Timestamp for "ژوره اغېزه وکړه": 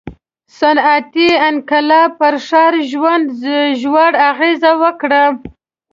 3.81-5.23